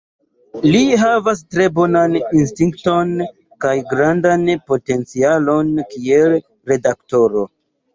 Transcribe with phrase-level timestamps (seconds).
[0.75, 3.13] Li havas tre bonan instinkton
[3.67, 6.39] kaj grandan potencialon kiel
[6.77, 7.51] redaktoro.